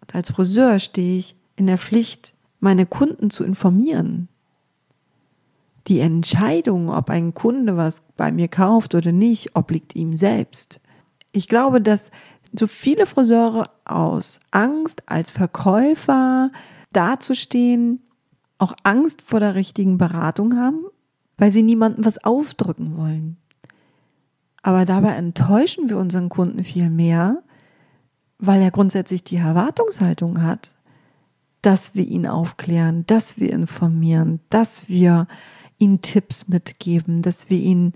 Und 0.01 0.15
als 0.15 0.31
Friseur 0.31 0.79
stehe 0.79 1.19
ich 1.19 1.35
in 1.57 1.67
der 1.67 1.77
Pflicht, 1.77 2.33
meine 2.59 2.87
Kunden 2.87 3.29
zu 3.29 3.43
informieren. 3.43 4.27
Die 5.85 5.99
Entscheidung, 5.99 6.89
ob 6.89 7.11
ein 7.11 7.35
Kunde 7.35 7.77
was 7.77 8.01
bei 8.17 8.31
mir 8.31 8.47
kauft 8.47 8.95
oder 8.95 9.11
nicht, 9.11 9.55
obliegt 9.55 9.95
ihm 9.95 10.17
selbst. 10.17 10.81
Ich 11.33 11.47
glaube, 11.47 11.79
dass 11.79 12.09
so 12.51 12.65
viele 12.65 13.05
Friseure 13.05 13.69
aus 13.85 14.39
Angst 14.49 15.03
als 15.05 15.29
Verkäufer 15.29 16.49
dazustehen, 16.93 18.01
auch 18.57 18.73
Angst 18.81 19.21
vor 19.21 19.39
der 19.39 19.53
richtigen 19.53 19.99
Beratung 19.99 20.57
haben, 20.57 20.83
weil 21.37 21.51
sie 21.51 21.61
niemandem 21.61 22.05
was 22.05 22.23
aufdrücken 22.23 22.97
wollen. 22.97 23.37
Aber 24.63 24.86
dabei 24.86 25.10
enttäuschen 25.15 25.89
wir 25.89 25.98
unseren 25.98 26.29
Kunden 26.29 26.63
viel 26.63 26.89
mehr, 26.89 27.43
weil 28.39 28.62
er 28.62 28.72
grundsätzlich 28.72 29.24
die 29.24 29.36
Erwartungshaltung 29.36 30.41
hat, 30.41 30.75
dass 31.62 31.96
wir 31.96 32.05
ihn 32.05 32.25
aufklären, 32.25 33.05
dass 33.05 33.39
wir 33.39 33.51
informieren, 33.51 34.39
dass 34.50 34.89
wir 34.89 35.27
ihm 35.77 36.01
Tipps 36.01 36.48
mitgeben, 36.48 37.22
dass 37.22 37.50
wir 37.50 37.60
ihm 37.60 37.93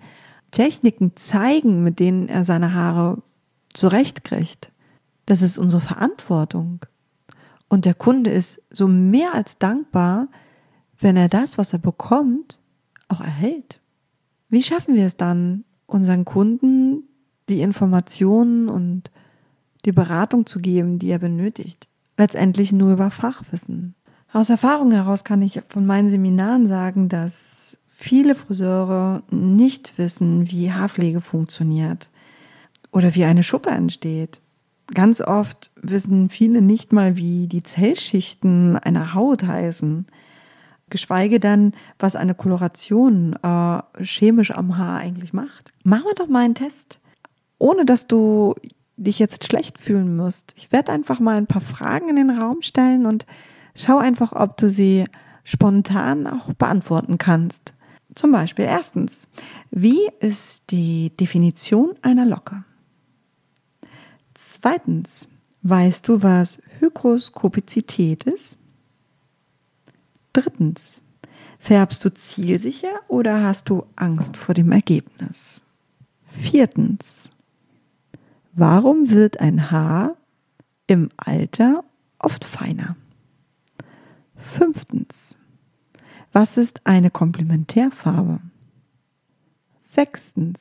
Techniken 0.52 1.16
zeigen, 1.16 1.84
mit 1.84 2.00
denen 2.00 2.30
er 2.30 2.46
seine 2.46 2.74
Haare 2.74 3.22
zurechtkriegt. 3.74 4.72
Das 5.26 5.42
ist 5.42 5.58
unsere 5.58 5.82
Verantwortung. 5.82 6.86
Und 7.70 7.86
der 7.86 7.94
Kunde 7.94 8.30
ist 8.30 8.62
so 8.72 8.88
mehr 8.88 9.34
als 9.34 9.58
dankbar, 9.58 10.28
wenn 11.00 11.18
er 11.18 11.28
das, 11.28 11.58
was 11.58 11.74
er 11.74 11.80
bekommt, 11.80 12.60
auch 13.08 13.22
erhält. 13.22 13.80
Wie 14.50 14.64
schaffen 14.64 14.96
wir 14.96 15.06
es 15.06 15.18
dann, 15.18 15.66
unseren 15.88 16.26
Kunden 16.26 17.04
die 17.50 17.62
Informationen 17.62 18.70
und 18.70 19.10
die 19.86 19.92
Beratung 19.92 20.46
zu 20.46 20.60
geben, 20.60 21.00
die 21.00 21.10
er 21.10 21.20
benötigt? 21.20 21.88
Letztendlich 22.18 22.72
nur 22.74 22.94
über 22.94 23.10
Fachwissen. 23.10 23.96
Aus 24.34 24.50
Erfahrung 24.50 24.92
heraus 24.92 25.24
kann 25.24 25.42
ich 25.42 25.62
von 25.70 25.86
meinen 25.86 26.10
Seminaren 26.10 26.68
sagen, 26.68 27.10
dass 27.10 27.78
viele 27.88 28.36
Friseure 28.36 29.24
nicht 29.32 29.98
wissen, 29.98 30.52
wie 30.52 30.72
Haarpflege 30.72 31.22
funktioniert 31.22 32.10
oder 32.92 33.16
wie 33.16 33.24
eine 33.24 33.44
Schuppe 33.44 33.70
entsteht. 33.70 34.42
Ganz 34.94 35.22
oft 35.22 35.72
wissen 35.82 36.30
viele 36.30 36.62
nicht 36.62 36.94
mal, 36.94 37.18
wie 37.18 37.48
die 37.48 37.64
Zellschichten 37.64 38.78
einer 38.78 39.14
Haut 39.14 39.44
heißen 39.44 40.06
geschweige 40.90 41.40
denn, 41.40 41.74
was 42.00 42.16
eine 42.16 42.36
Koloration 42.36 43.34
äh, 43.42 44.04
chemisch 44.04 44.52
am 44.52 44.78
Haar 44.78 45.00
eigentlich 45.00 45.34
macht. 45.34 45.74
Machen 45.84 46.06
wir 46.06 46.16
doch 46.16 46.28
mal 46.28 46.46
einen 46.46 46.56
Test, 46.56 47.00
ohne 47.60 47.86
dass 47.86 48.08
du 48.08 48.56
dich 48.98 49.20
jetzt 49.20 49.46
schlecht 49.46 49.78
fühlen 49.78 50.16
musst. 50.16 50.54
Ich 50.58 50.72
werde 50.72 50.92
einfach 50.92 51.20
mal 51.20 51.38
ein 51.38 51.48
paar 51.48 51.62
Fragen 51.62 52.10
in 52.10 52.16
den 52.16 52.30
Raum 52.32 52.62
stellen 52.62 53.06
und 53.06 53.26
schau 53.76 53.98
einfach, 53.98 54.34
ob 54.34 54.58
du 54.58 54.70
sie 54.70 55.06
spontan 55.44 56.28
auch 56.28 56.54
beantworten 56.54 57.18
kannst. 57.18 57.74
Zum 58.16 58.32
Beispiel 58.32 58.66
erstens, 58.66 59.30
wie 59.70 60.10
ist 60.20 60.72
die 60.72 61.16
Definition 61.16 61.94
einer 62.02 62.26
Locke? 62.26 62.64
Zweitens, 64.34 65.28
weißt 65.62 66.08
du, 66.08 66.24
was 66.24 66.60
Hygroskopizität 66.80 68.24
ist? 68.24 68.58
Drittens, 70.38 71.02
färbst 71.58 72.06
du 72.06 72.14
zielsicher 72.14 73.00
oder 73.08 73.42
hast 73.42 73.70
du 73.72 73.88
Angst 73.96 74.38
vor 74.38 74.54
dem 74.54 74.72
Ergebnis? 74.72 75.64
Viertens, 76.28 77.32
warum 78.54 79.10
wird 79.10 79.40
ein 79.40 79.72
Haar 79.72 80.16
im 80.86 81.10
Alter 81.18 81.84
oft 82.20 82.46
feiner? 82.46 82.96
Fünftens, 84.36 85.36
was 86.34 86.56
ist 86.58 86.82
eine 86.86 87.10
Komplementärfarbe? 87.10 88.40
Sechstens, 89.82 90.60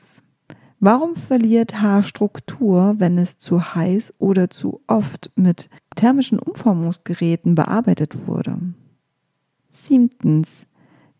warum 0.80 1.16
verliert 1.16 1.82
Haarstruktur, 1.82 2.94
wenn 2.96 3.18
es 3.18 3.36
zu 3.36 3.74
heiß 3.74 4.14
oder 4.16 4.48
zu 4.48 4.80
oft 4.86 5.30
mit 5.36 5.68
thermischen 5.96 6.38
Umformungsgeräten 6.38 7.54
bearbeitet 7.54 8.26
wurde? 8.26 8.58
Siebtens, 9.76 10.66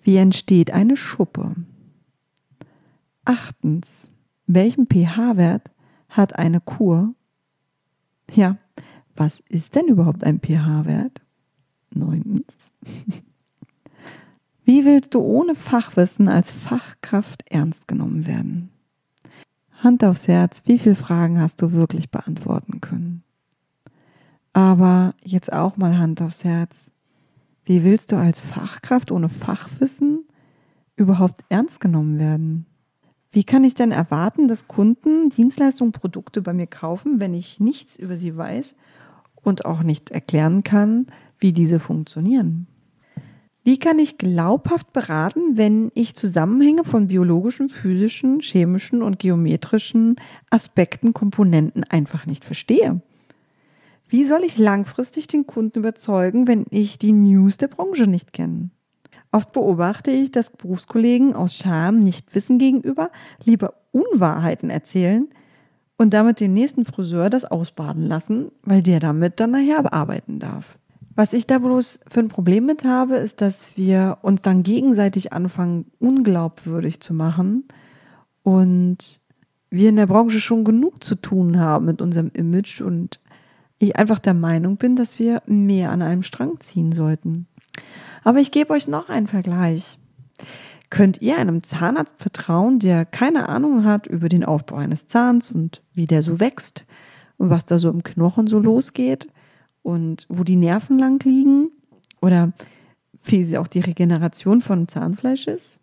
wie 0.02 0.16
entsteht 0.16 0.70
eine 0.70 0.96
Schuppe? 0.96 1.54
Achtens, 3.24 4.10
welchen 4.46 4.86
pH-Wert 4.86 5.70
hat 6.08 6.36
eine 6.36 6.60
Kur? 6.60 7.14
Ja, 8.32 8.56
was 9.14 9.40
ist 9.48 9.74
denn 9.74 9.86
überhaupt 9.86 10.24
ein 10.24 10.40
pH-Wert? 10.40 11.20
Neuntens, 11.90 12.52
wie 14.64 14.84
willst 14.84 15.14
du 15.14 15.20
ohne 15.20 15.54
Fachwissen 15.54 16.28
als 16.28 16.50
Fachkraft 16.50 17.44
ernst 17.50 17.86
genommen 17.86 18.26
werden? 18.26 18.70
Hand 19.82 20.02
aufs 20.02 20.28
Herz, 20.28 20.62
wie 20.64 20.78
viele 20.78 20.94
Fragen 20.94 21.40
hast 21.40 21.60
du 21.60 21.72
wirklich 21.72 22.10
beantworten 22.10 22.80
können? 22.80 23.22
Aber 24.54 25.14
jetzt 25.22 25.52
auch 25.52 25.76
mal 25.76 25.98
Hand 25.98 26.22
aufs 26.22 26.42
Herz. 26.42 26.90
Wie 27.66 27.82
willst 27.82 28.12
du 28.12 28.16
als 28.16 28.40
Fachkraft 28.40 29.10
ohne 29.10 29.28
Fachwissen 29.28 30.24
überhaupt 30.94 31.40
ernst 31.48 31.80
genommen 31.80 32.16
werden? 32.20 32.64
Wie 33.32 33.42
kann 33.42 33.64
ich 33.64 33.74
denn 33.74 33.90
erwarten, 33.90 34.46
dass 34.46 34.68
Kunden 34.68 35.30
Dienstleistungen, 35.30 35.90
Produkte 35.90 36.42
bei 36.42 36.52
mir 36.52 36.68
kaufen, 36.68 37.18
wenn 37.18 37.34
ich 37.34 37.58
nichts 37.58 37.98
über 37.98 38.16
sie 38.16 38.36
weiß 38.36 38.76
und 39.34 39.64
auch 39.64 39.82
nicht 39.82 40.12
erklären 40.12 40.62
kann, 40.62 41.08
wie 41.40 41.52
diese 41.52 41.80
funktionieren? 41.80 42.68
Wie 43.64 43.80
kann 43.80 43.98
ich 43.98 44.16
glaubhaft 44.16 44.92
beraten, 44.92 45.56
wenn 45.56 45.90
ich 45.94 46.14
Zusammenhänge 46.14 46.84
von 46.84 47.08
biologischen, 47.08 47.68
physischen, 47.68 48.38
chemischen 48.42 49.02
und 49.02 49.18
geometrischen 49.18 50.14
Aspekten, 50.50 51.12
Komponenten 51.14 51.82
einfach 51.82 52.26
nicht 52.26 52.44
verstehe? 52.44 53.02
Wie 54.08 54.24
soll 54.24 54.44
ich 54.44 54.56
langfristig 54.56 55.26
den 55.26 55.46
Kunden 55.46 55.80
überzeugen, 55.80 56.46
wenn 56.46 56.64
ich 56.70 56.98
die 56.98 57.12
News 57.12 57.56
der 57.56 57.68
Branche 57.68 58.06
nicht 58.06 58.32
kenne? 58.32 58.70
Oft 59.32 59.52
beobachte 59.52 60.12
ich, 60.12 60.30
dass 60.30 60.50
Berufskollegen 60.50 61.34
aus 61.34 61.56
Scham, 61.56 61.98
Nichtwissen 61.98 62.58
gegenüber 62.58 63.10
lieber 63.44 63.74
Unwahrheiten 63.90 64.70
erzählen 64.70 65.28
und 65.98 66.14
damit 66.14 66.38
den 66.38 66.54
nächsten 66.54 66.84
Friseur 66.84 67.30
das 67.30 67.44
ausbaden 67.44 68.06
lassen, 68.06 68.52
weil 68.62 68.82
der 68.82 69.00
damit 69.00 69.40
dann 69.40 69.50
nachher 69.50 69.82
bearbeiten 69.82 70.38
darf. 70.38 70.78
Was 71.16 71.32
ich 71.32 71.46
da 71.46 71.58
bloß 71.58 72.00
für 72.08 72.20
ein 72.20 72.28
Problem 72.28 72.66
mit 72.66 72.84
habe, 72.84 73.16
ist, 73.16 73.40
dass 73.40 73.76
wir 73.76 74.18
uns 74.22 74.42
dann 74.42 74.62
gegenseitig 74.62 75.32
anfangen, 75.32 75.86
unglaubwürdig 75.98 77.00
zu 77.00 77.14
machen 77.14 77.64
und 78.42 79.20
wir 79.70 79.88
in 79.88 79.96
der 79.96 80.06
Branche 80.06 80.40
schon 80.40 80.64
genug 80.64 81.02
zu 81.02 81.14
tun 81.14 81.58
haben 81.58 81.86
mit 81.86 82.00
unserem 82.00 82.30
Image 82.34 82.80
und 82.80 83.20
ich 83.78 83.96
einfach 83.96 84.18
der 84.18 84.34
Meinung 84.34 84.76
bin, 84.76 84.96
dass 84.96 85.18
wir 85.18 85.42
mehr 85.46 85.90
an 85.90 86.02
einem 86.02 86.22
Strang 86.22 86.60
ziehen 86.60 86.92
sollten. 86.92 87.46
Aber 88.24 88.40
ich 88.40 88.50
gebe 88.50 88.72
euch 88.72 88.88
noch 88.88 89.08
einen 89.08 89.26
Vergleich. 89.26 89.98
Könnt 90.88 91.20
ihr 91.20 91.36
einem 91.36 91.62
Zahnarzt 91.62 92.14
vertrauen, 92.18 92.78
der 92.78 93.04
keine 93.04 93.48
Ahnung 93.48 93.84
hat 93.84 94.06
über 94.06 94.28
den 94.28 94.44
Aufbau 94.44 94.76
eines 94.76 95.06
Zahns 95.06 95.50
und 95.50 95.82
wie 95.92 96.06
der 96.06 96.22
so 96.22 96.40
wächst 96.40 96.86
und 97.38 97.50
was 97.50 97.66
da 97.66 97.78
so 97.78 97.90
im 97.90 98.02
Knochen 98.02 98.46
so 98.46 98.58
losgeht 98.58 99.28
und 99.82 100.26
wo 100.28 100.44
die 100.44 100.56
Nerven 100.56 100.98
lang 100.98 101.22
liegen 101.24 101.70
oder 102.20 102.52
wie 103.24 103.58
auch 103.58 103.66
die 103.66 103.80
Regeneration 103.80 104.60
von 104.60 104.88
Zahnfleisch 104.88 105.46
ist? 105.48 105.80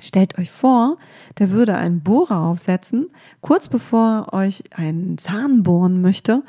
Stellt 0.00 0.38
euch 0.38 0.50
vor, 0.50 0.96
der 1.38 1.50
würde 1.50 1.76
einen 1.76 2.00
Bohrer 2.00 2.40
aufsetzen, 2.40 3.10
kurz 3.40 3.68
bevor 3.68 4.26
er 4.26 4.32
euch 4.32 4.64
einen 4.74 5.18
Zahn 5.18 5.62
bohren 5.62 6.00
möchte 6.00 6.42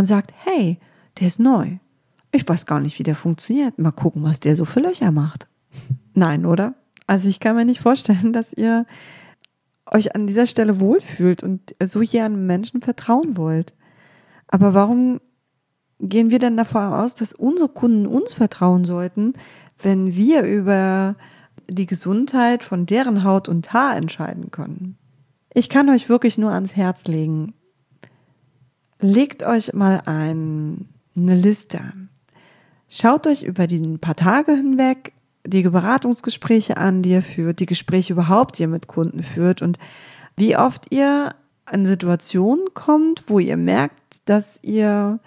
und 0.00 0.06
sagt, 0.06 0.32
hey, 0.44 0.78
der 1.18 1.26
ist 1.26 1.38
neu. 1.38 1.76
Ich 2.32 2.48
weiß 2.48 2.64
gar 2.64 2.80
nicht, 2.80 2.98
wie 2.98 3.02
der 3.02 3.14
funktioniert. 3.14 3.78
Mal 3.78 3.90
gucken, 3.90 4.22
was 4.22 4.40
der 4.40 4.56
so 4.56 4.64
für 4.64 4.80
Löcher 4.80 5.12
macht. 5.12 5.46
Nein, 6.14 6.46
oder? 6.46 6.74
Also 7.06 7.28
ich 7.28 7.38
kann 7.38 7.54
mir 7.54 7.66
nicht 7.66 7.80
vorstellen, 7.80 8.32
dass 8.32 8.52
ihr 8.52 8.86
euch 9.86 10.14
an 10.14 10.26
dieser 10.26 10.46
Stelle 10.46 10.80
wohlfühlt 10.80 11.42
und 11.42 11.74
so 11.82 12.00
hier 12.00 12.24
einem 12.24 12.46
Menschen 12.46 12.80
vertrauen 12.80 13.36
wollt. 13.36 13.74
Aber 14.48 14.72
warum 14.72 15.20
gehen 15.98 16.30
wir 16.30 16.38
denn 16.38 16.56
davon 16.56 16.94
aus, 16.94 17.14
dass 17.14 17.34
unsere 17.34 17.68
Kunden 17.68 18.06
uns 18.06 18.32
vertrauen 18.32 18.84
sollten, 18.86 19.34
wenn 19.82 20.14
wir 20.14 20.44
über 20.44 21.14
die 21.68 21.86
Gesundheit 21.86 22.64
von 22.64 22.86
deren 22.86 23.22
Haut 23.22 23.50
und 23.50 23.72
Haar 23.74 23.96
entscheiden 23.96 24.50
können? 24.50 24.96
Ich 25.52 25.68
kann 25.68 25.90
euch 25.90 26.08
wirklich 26.08 26.38
nur 26.38 26.52
ans 26.52 26.74
Herz 26.74 27.04
legen. 27.04 27.52
Legt 29.00 29.42
euch 29.42 29.72
mal 29.72 30.02
ein, 30.06 30.88
eine 31.16 31.34
Liste. 31.34 31.80
Schaut 32.88 33.26
euch 33.26 33.42
über 33.42 33.66
die 33.66 33.98
paar 33.98 34.16
Tage 34.16 34.52
hinweg 34.52 35.12
die 35.46 35.62
Beratungsgespräche 35.62 36.76
an, 36.76 37.02
die 37.02 37.10
ihr 37.10 37.22
führt, 37.22 37.60
die 37.60 37.66
Gespräche 37.66 38.12
überhaupt, 38.12 38.58
die 38.58 38.62
ihr 38.62 38.68
mit 38.68 38.88
Kunden 38.88 39.22
führt 39.22 39.62
und 39.62 39.78
wie 40.36 40.56
oft 40.56 40.92
ihr 40.92 41.30
an 41.64 41.86
Situationen 41.86 42.66
kommt, 42.74 43.24
wo 43.26 43.38
ihr 43.38 43.56
merkt, 43.56 44.20
dass 44.26 44.58
ihr 44.62 45.18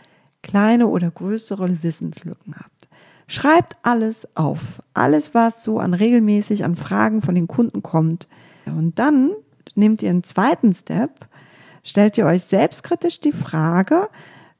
kleine 0.43 0.87
oder 0.87 1.09
größere 1.09 1.81
Wissenslücken 1.81 2.55
habt. 2.55 2.89
Schreibt 3.27 3.77
alles 3.81 4.27
auf. 4.35 4.59
Alles, 4.93 5.33
was 5.33 5.63
so 5.63 5.79
an 5.79 5.93
regelmäßig 5.93 6.63
an 6.65 6.75
Fragen 6.75 7.21
von 7.21 7.33
den 7.33 7.47
Kunden 7.47 7.81
kommt. 7.81 8.27
Und 8.65 8.99
dann 8.99 9.31
nehmt 9.75 10.03
ihr 10.03 10.09
einen 10.09 10.23
zweiten 10.23 10.73
Step, 10.73 11.27
stellt 11.83 12.17
ihr 12.17 12.25
euch 12.25 12.43
selbstkritisch 12.43 13.19
die 13.19 13.31
Frage, 13.31 14.09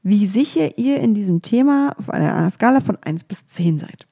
wie 0.04 0.28
sicher 0.28 0.78
ihr 0.78 1.00
in 1.00 1.14
diesem 1.14 1.42
Thema 1.42 1.96
auf 1.98 2.10
einer 2.10 2.50
Skala 2.50 2.82
von 2.82 2.98
1 3.02 3.24
bis 3.24 3.48
10 3.48 3.80
seid. 3.80 4.06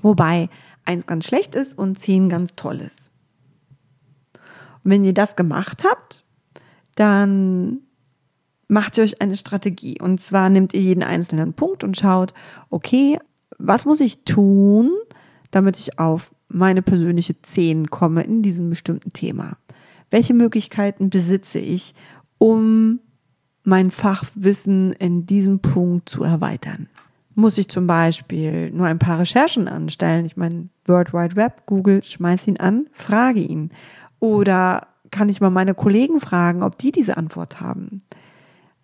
Wobei 0.00 0.48
1 0.86 1.06
ganz 1.06 1.26
schlecht 1.26 1.54
ist 1.54 1.78
und 1.78 1.98
10 1.98 2.28
ganz 2.28 2.54
toll 2.56 2.80
ist. 2.80 3.10
Und 4.82 4.90
wenn 4.90 5.04
ihr 5.04 5.14
das 5.14 5.36
gemacht 5.36 5.84
habt, 5.84 6.24
dann 6.94 7.80
macht 8.68 8.96
ihr 8.96 9.04
euch 9.04 9.20
eine 9.20 9.36
Strategie. 9.36 10.00
Und 10.00 10.20
zwar 10.20 10.48
nehmt 10.48 10.74
ihr 10.74 10.80
jeden 10.80 11.02
einzelnen 11.02 11.52
Punkt 11.52 11.84
und 11.84 11.96
schaut, 11.96 12.34
okay, 12.70 13.18
was 13.58 13.84
muss 13.84 14.00
ich 14.00 14.24
tun, 14.24 14.90
damit 15.50 15.78
ich 15.78 15.98
auf 15.98 16.34
meine 16.48 16.82
persönliche 16.82 17.40
10 17.40 17.90
komme 17.90 18.22
in 18.22 18.42
diesem 18.42 18.70
bestimmten 18.70 19.12
Thema? 19.12 19.56
Welche 20.14 20.32
Möglichkeiten 20.32 21.10
besitze 21.10 21.58
ich, 21.58 21.92
um 22.38 23.00
mein 23.64 23.90
Fachwissen 23.90 24.92
in 24.92 25.26
diesem 25.26 25.58
Punkt 25.58 26.08
zu 26.08 26.22
erweitern? 26.22 26.88
Muss 27.34 27.58
ich 27.58 27.66
zum 27.66 27.88
Beispiel 27.88 28.70
nur 28.70 28.86
ein 28.86 29.00
paar 29.00 29.18
Recherchen 29.18 29.66
anstellen? 29.66 30.24
Ich 30.24 30.36
meine, 30.36 30.68
World 30.86 31.12
Wide 31.12 31.34
Web, 31.34 31.66
Google, 31.66 32.04
schmeiß 32.04 32.46
ihn 32.46 32.58
an, 32.58 32.86
frage 32.92 33.40
ihn. 33.40 33.70
Oder 34.20 34.86
kann 35.10 35.28
ich 35.28 35.40
mal 35.40 35.50
meine 35.50 35.74
Kollegen 35.74 36.20
fragen, 36.20 36.62
ob 36.62 36.78
die 36.78 36.92
diese 36.92 37.16
Antwort 37.16 37.60
haben? 37.60 38.00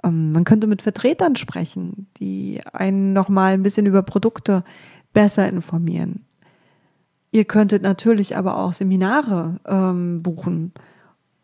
Ähm, 0.03 0.33
man 0.33 0.43
könnte 0.43 0.67
mit 0.67 0.83
Vertretern 0.83 1.37
sprechen, 1.37 2.09
die 2.17 2.61
einen 2.73 3.13
nochmal 3.13 3.53
ein 3.53 3.63
bisschen 3.63 3.87
über 3.87 4.03
Produkte 4.03 4.65
besser 5.13 5.49
informieren. 5.49 6.25
Ihr 7.31 7.45
könntet 7.45 7.85
natürlich 7.85 8.37
aber 8.37 8.59
auch 8.59 8.73
Seminare 8.73 9.61
ähm, 9.65 10.25
buchen, 10.25 10.73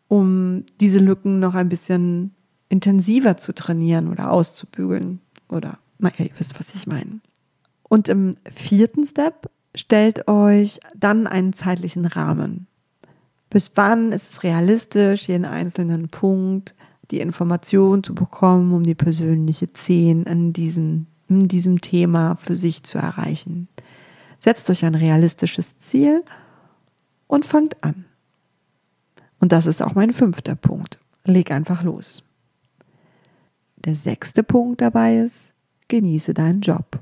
um 0.07 0.63
diese 0.79 0.99
Lücken 0.99 1.39
noch 1.39 1.55
ein 1.55 1.69
bisschen 1.69 2.33
intensiver 2.69 3.37
zu 3.37 3.53
trainieren 3.53 4.09
oder 4.09 4.31
auszubügeln. 4.31 5.19
Oder, 5.49 5.77
naja, 5.99 6.19
ihr 6.19 6.31
wisst, 6.37 6.59
was 6.59 6.75
ich 6.75 6.87
meine. 6.87 7.19
Und 7.83 8.09
im 8.09 8.35
vierten 8.53 9.05
Step 9.05 9.49
stellt 9.75 10.27
euch 10.27 10.79
dann 10.95 11.27
einen 11.27 11.53
zeitlichen 11.53 12.05
Rahmen. 12.05 12.67
Bis 13.49 13.71
wann 13.75 14.11
ist 14.11 14.31
es 14.31 14.43
realistisch, 14.43 15.27
jeden 15.27 15.45
einzelnen 15.45 16.09
Punkt 16.09 16.75
die 17.11 17.21
Information 17.21 18.03
zu 18.03 18.13
bekommen, 18.13 18.73
um 18.73 18.83
die 18.83 18.95
persönliche 18.95 19.71
Zehn 19.71 20.23
in 20.23 20.51
diesem, 20.51 21.07
in 21.29 21.47
diesem 21.47 21.79
Thema 21.79 22.35
für 22.35 22.57
sich 22.57 22.83
zu 22.83 22.97
erreichen. 22.97 23.69
Setzt 24.39 24.69
euch 24.69 24.83
ein 24.83 24.95
realistisches 24.95 25.79
Ziel 25.79 26.23
und 27.27 27.45
fangt 27.45 27.81
an. 27.83 28.05
Und 29.39 29.51
das 29.51 29.65
ist 29.65 29.81
auch 29.81 29.95
mein 29.95 30.13
fünfter 30.13 30.55
Punkt. 30.55 30.99
Leg 31.23 31.51
einfach 31.51 31.83
los. 31.83 32.23
Der 33.77 33.95
sechste 33.95 34.43
Punkt 34.43 34.81
dabei 34.81 35.17
ist, 35.17 35.51
genieße 35.87 36.33
deinen 36.33 36.61
Job. 36.61 36.99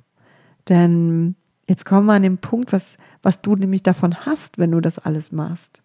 Denn 0.68 1.36
jetzt 1.68 1.86
kommen 1.86 2.08
wir 2.08 2.14
an 2.14 2.24
den 2.24 2.38
Punkt, 2.38 2.74
was, 2.74 2.98
was 3.24 3.42
du 3.42 3.56
nämlich 3.56 3.84
davon 3.84 4.26
hast, 4.26 4.58
wenn 4.58 4.72
du 4.72 4.82
das 4.82 5.00
alles 5.00 5.32
machst. 5.32 5.82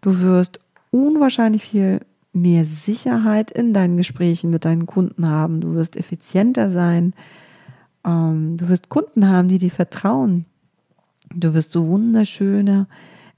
Du 0.00 0.20
wirst 0.20 0.60
unwahrscheinlich 0.90 1.64
viel 1.64 2.00
mehr 2.32 2.64
Sicherheit 2.64 3.50
in 3.50 3.74
deinen 3.74 3.96
Gesprächen 3.96 4.50
mit 4.50 4.64
deinen 4.64 4.86
Kunden 4.86 5.28
haben. 5.28 5.60
Du 5.60 5.74
wirst 5.74 5.96
effizienter 5.96 6.70
sein. 6.70 7.14
Ähm, 8.04 8.56
du 8.56 8.68
wirst 8.68 8.88
Kunden 8.88 9.28
haben, 9.28 9.48
die 9.48 9.58
dir 9.58 9.70
vertrauen. 9.70 10.46
Du 11.34 11.54
wirst 11.54 11.72
so 11.72 11.86
wunderschöne 11.88 12.86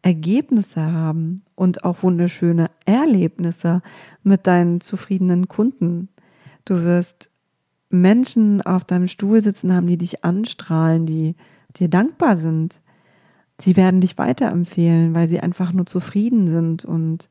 Ergebnisse 0.05 0.93
haben 0.93 1.43
und 1.55 1.85
auch 1.85 2.03
wunderschöne 2.03 2.71
Erlebnisse 2.85 3.81
mit 4.23 4.47
deinen 4.47 4.83
zufriedenen 4.83 5.49
Kunden. 5.49 6.11
Du 6.67 6.85
wirst 6.85 7.31
Menschen 7.89 8.61
auf 8.61 8.85
deinem 8.85 9.09
Stuhl 9.09 9.41
sitzen 9.41 9.73
haben, 9.73 9.87
die 9.87 9.97
dich 9.97 10.23
anstrahlen, 10.23 11.07
die 11.07 11.37
dir 11.77 11.89
dankbar 11.89 12.37
sind. 12.37 12.81
Sie 13.59 13.77
werden 13.77 14.03
dich 14.03 14.19
weiterempfehlen, 14.19 15.15
weil 15.15 15.31
sie 15.31 15.41
einfach 15.41 15.73
nur 15.73 15.87
zufrieden 15.87 16.49
sind 16.49 16.85
und 16.85 17.31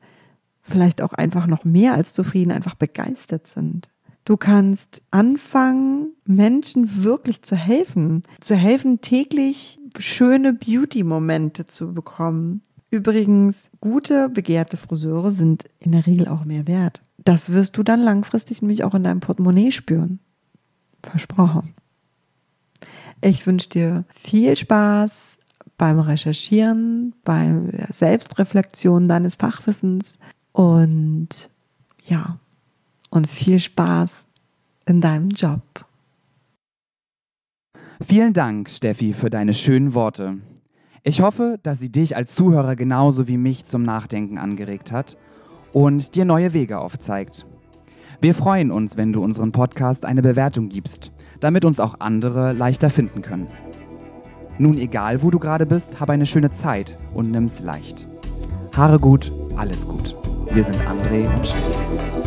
vielleicht 0.60 1.00
auch 1.00 1.12
einfach 1.12 1.46
noch 1.46 1.64
mehr 1.64 1.94
als 1.94 2.12
zufrieden, 2.12 2.50
einfach 2.50 2.74
begeistert 2.74 3.46
sind. 3.46 3.88
Du 4.24 4.38
kannst 4.38 5.02
anfangen, 5.10 6.12
Menschen 6.24 7.04
wirklich 7.04 7.42
zu 7.42 7.56
helfen, 7.56 8.22
zu 8.40 8.54
helfen, 8.54 9.02
täglich 9.02 9.78
schöne 9.98 10.54
Beauty-Momente 10.54 11.66
zu 11.66 11.92
bekommen. 11.92 12.62
Übrigens, 12.90 13.56
gute, 13.80 14.30
begehrte 14.30 14.78
Friseure 14.78 15.30
sind 15.30 15.64
in 15.78 15.92
der 15.92 16.06
Regel 16.06 16.28
auch 16.28 16.44
mehr 16.44 16.66
wert. 16.66 17.02
Das 17.18 17.50
wirst 17.50 17.76
du 17.76 17.82
dann 17.82 18.00
langfristig 18.00 18.62
nämlich 18.62 18.84
auch 18.84 18.94
in 18.94 19.04
deinem 19.04 19.20
Portemonnaie 19.20 19.72
spüren. 19.72 20.20
Versprochen. 21.02 21.74
Ich 23.20 23.46
wünsche 23.46 23.68
dir 23.68 24.04
viel 24.08 24.56
Spaß 24.56 25.36
beim 25.76 25.98
Recherchieren, 25.98 27.14
bei 27.24 27.52
Selbstreflexion 27.90 29.06
deines 29.06 29.34
Fachwissens 29.34 30.18
und 30.52 31.50
ja, 32.06 32.38
und 33.14 33.30
viel 33.30 33.60
Spaß 33.60 34.10
in 34.86 35.00
deinem 35.00 35.28
Job. 35.28 35.62
Vielen 38.04 38.32
Dank, 38.32 38.68
Steffi, 38.68 39.12
für 39.12 39.30
deine 39.30 39.54
schönen 39.54 39.94
Worte. 39.94 40.38
Ich 41.04 41.20
hoffe, 41.20 41.60
dass 41.62 41.78
sie 41.78 41.92
dich 41.92 42.16
als 42.16 42.34
Zuhörer 42.34 42.74
genauso 42.74 43.28
wie 43.28 43.36
mich 43.36 43.66
zum 43.66 43.82
Nachdenken 43.82 44.36
angeregt 44.36 44.90
hat 44.90 45.16
und 45.72 46.16
dir 46.16 46.24
neue 46.24 46.54
Wege 46.54 46.80
aufzeigt. 46.80 47.46
Wir 48.20 48.34
freuen 48.34 48.72
uns, 48.72 48.96
wenn 48.96 49.12
du 49.12 49.22
unseren 49.22 49.52
Podcast 49.52 50.04
eine 50.04 50.22
Bewertung 50.22 50.68
gibst, 50.68 51.12
damit 51.38 51.64
uns 51.64 51.78
auch 51.78 52.00
andere 52.00 52.52
leichter 52.52 52.90
finden 52.90 53.22
können. 53.22 53.46
Nun 54.58 54.76
egal, 54.76 55.22
wo 55.22 55.30
du 55.30 55.38
gerade 55.38 55.66
bist, 55.66 56.00
hab 56.00 56.10
eine 56.10 56.26
schöne 56.26 56.50
Zeit 56.50 56.98
und 57.14 57.30
nimm's 57.30 57.60
leicht. 57.60 58.08
Haare 58.76 58.98
gut, 58.98 59.30
alles 59.56 59.86
gut. 59.86 60.16
Wir 60.50 60.64
sind 60.64 60.80
André 60.80 61.32
und 61.32 61.46
Stefan. 61.46 62.23